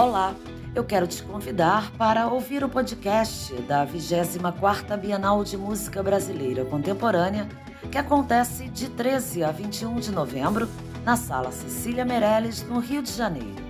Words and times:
Olá, 0.00 0.34
eu 0.74 0.82
quero 0.82 1.06
te 1.06 1.22
convidar 1.22 1.92
para 1.98 2.26
ouvir 2.26 2.64
o 2.64 2.70
podcast 2.70 3.52
da 3.68 3.86
24ª 3.86 4.96
Bienal 4.96 5.44
de 5.44 5.58
Música 5.58 6.02
Brasileira 6.02 6.64
Contemporânea, 6.64 7.46
que 7.92 7.98
acontece 7.98 8.66
de 8.68 8.88
13 8.88 9.44
a 9.44 9.52
21 9.52 10.00
de 10.00 10.10
novembro 10.10 10.66
na 11.04 11.16
Sala 11.16 11.52
Cecília 11.52 12.02
Meirelles, 12.02 12.66
no 12.66 12.78
Rio 12.78 13.02
de 13.02 13.12
Janeiro. 13.12 13.62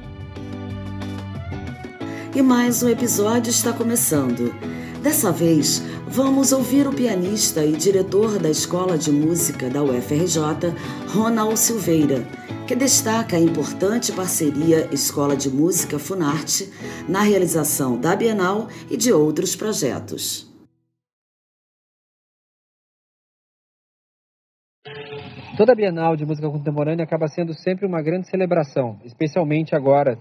E 2.33 2.41
mais 2.41 2.81
um 2.81 2.89
episódio 2.89 3.51
está 3.51 3.73
começando. 3.73 4.55
Dessa 5.03 5.33
vez, 5.33 5.83
vamos 6.07 6.53
ouvir 6.53 6.87
o 6.87 6.93
pianista 6.93 7.65
e 7.65 7.73
diretor 7.73 8.39
da 8.39 8.51
Escola 8.51 8.97
de 8.97 9.11
Música 9.11 9.69
da 9.69 9.83
UFRJ, 9.83 10.39
Ronald 11.13 11.59
Silveira, 11.59 12.25
que 12.71 12.77
destaca 12.77 13.35
a 13.35 13.41
importante 13.41 14.13
parceria 14.13 14.87
Escola 14.95 15.37
de 15.37 15.51
Música 15.51 15.99
Funarte 15.99 16.71
na 17.09 17.21
realização 17.21 18.01
da 18.01 18.15
Bienal 18.15 18.69
e 18.89 18.97
de 18.97 19.13
outros 19.13 19.57
projetos. 19.57 20.49
Toda 25.57 25.75
Bienal 25.75 26.15
de 26.15 26.25
Música 26.25 26.49
Contemporânea 26.49 27.03
acaba 27.03 27.27
sendo 27.27 27.53
sempre 27.55 27.85
uma 27.85 28.01
grande 28.01 28.29
celebração, 28.29 29.01
especialmente 29.05 29.75
agora, 29.75 30.17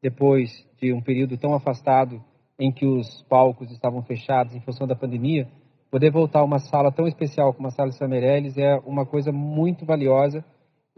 depois 0.00 0.64
de 0.80 0.92
um 0.92 1.02
período 1.02 1.36
tão 1.36 1.52
afastado 1.52 2.22
em 2.60 2.70
que 2.70 2.86
os 2.86 3.22
palcos 3.28 3.72
estavam 3.72 4.04
fechados 4.04 4.54
em 4.54 4.60
função 4.60 4.86
da 4.86 4.94
pandemia, 4.94 5.48
poder 5.90 6.12
voltar 6.12 6.42
a 6.42 6.44
uma 6.44 6.60
sala 6.60 6.92
tão 6.92 7.08
especial 7.08 7.52
como 7.52 7.66
a 7.66 7.72
Sala 7.72 7.90
de 7.90 8.62
é 8.62 8.76
uma 8.86 9.04
coisa 9.04 9.32
muito 9.32 9.84
valiosa 9.84 10.44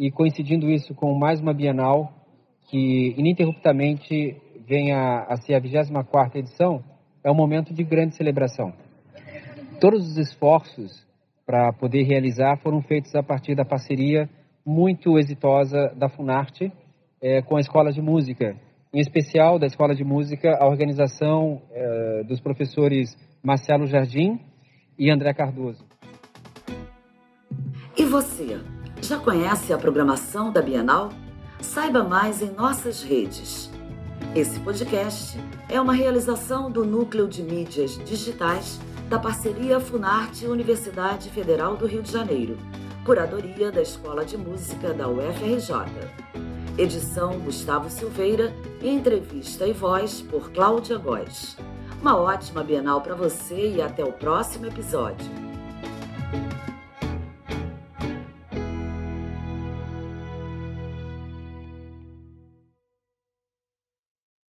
e 0.01 0.11
coincidindo 0.11 0.71
isso 0.71 0.95
com 0.95 1.13
mais 1.13 1.43
uma 1.43 1.53
Bienal 1.53 2.11
que 2.71 3.15
ininterruptamente 3.19 4.35
vem 4.67 4.93
a, 4.93 5.25
a 5.25 5.37
ser 5.37 5.53
a 5.53 5.61
24ª 5.61 6.37
edição, 6.37 6.83
é 7.23 7.31
um 7.31 7.35
momento 7.35 7.75
de 7.75 7.85
grande 7.85 8.17
celebração. 8.17 8.73
Todos 9.79 10.09
os 10.09 10.17
esforços 10.17 11.07
para 11.45 11.71
poder 11.75 12.05
realizar 12.05 12.57
foram 12.63 12.81
feitos 12.81 13.15
a 13.15 13.23
partir 13.23 13.55
da 13.55 13.63
parceria 13.63 14.27
muito 14.65 15.19
exitosa 15.19 15.93
da 15.95 16.09
Funarte 16.09 16.73
é, 17.21 17.43
com 17.43 17.57
a 17.57 17.61
Escola 17.61 17.93
de 17.93 18.01
Música, 18.01 18.57
em 18.95 19.01
especial 19.01 19.59
da 19.59 19.67
Escola 19.67 19.95
de 19.95 20.03
Música, 20.03 20.57
a 20.59 20.67
organização 20.67 21.61
eh, 21.71 22.25
dos 22.25 22.41
professores 22.41 23.15
Marcelo 23.43 23.87
Jardim 23.87 24.41
e 24.99 25.11
André 25.11 25.35
Cardoso. 25.35 25.85
E 27.97 28.05
você, 28.05 28.59
já 29.03 29.19
conhece 29.19 29.73
a 29.73 29.79
programação 29.79 30.53
da 30.53 30.61
Bienal? 30.61 31.11
Saiba 31.61 32.03
mais 32.03 32.43
em 32.43 32.51
nossas 32.51 33.03
redes. 33.03 33.71
Esse 34.35 34.61
podcast 34.61 35.39
é 35.69 35.81
uma 35.81 35.93
realização 35.93 36.71
do 36.71 36.85
Núcleo 36.85 37.27
de 37.27 37.43
Mídias 37.43 37.99
Digitais 38.05 38.79
da 39.09 39.19
parceria 39.19 39.81
Funarte 39.81 40.47
Universidade 40.47 41.31
Federal 41.31 41.77
do 41.77 41.87
Rio 41.87 42.03
de 42.03 42.13
Janeiro, 42.13 42.57
curadoria 43.05 43.73
da 43.73 43.83
Escola 43.83 44.25
de 44.25 44.37
Música 44.37 44.95
da 44.95 45.09
UFRJ. 45.09 45.75
Edição 46.79 47.41
Gustavo 47.41 47.91
Silveira 47.91 48.55
e 48.81 48.89
entrevista 48.89 49.67
e 49.67 49.73
voz 49.73 50.23
por 50.23 50.53
Cláudia 50.53 50.97
Góes. 50.97 51.57
Uma 52.01 52.17
ótima 52.17 52.63
Bienal 52.63 53.01
para 53.01 53.15
você 53.15 53.75
e 53.77 53.83
até 53.83 54.05
o 54.05 54.13
próximo 54.13 54.67
episódio. 54.67 55.29